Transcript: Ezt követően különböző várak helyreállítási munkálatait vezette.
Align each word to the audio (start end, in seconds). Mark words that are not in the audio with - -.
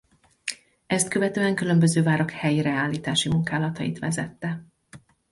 Ezt 0.87 1.07
követően 1.09 1.55
különböző 1.55 2.03
várak 2.03 2.31
helyreállítási 2.31 3.29
munkálatait 3.29 3.99
vezette. 3.99 4.65